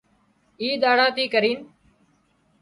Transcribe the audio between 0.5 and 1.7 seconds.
اي ۮاڙا ٿي ڪرينَ